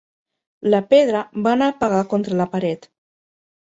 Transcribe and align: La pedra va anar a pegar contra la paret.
La 0.75 0.79
pedra 0.93 1.23
va 1.49 1.53
anar 1.59 1.69
a 1.75 1.79
pegar 1.85 2.03
contra 2.17 2.43
la 2.43 2.53
paret. 2.59 2.95